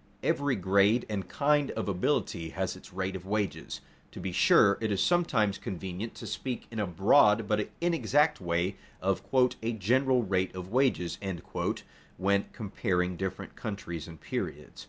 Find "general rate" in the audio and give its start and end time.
9.74-10.54